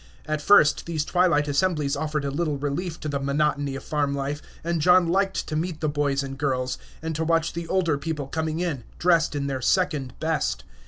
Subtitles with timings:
[0.25, 4.41] At first these twilight assemblies offered a little relief to the monotony of farm life;
[4.63, 8.25] and John liked to meet the boys and girls, and to watch the older people
[8.25, 10.63] coming in, dressed in their second best.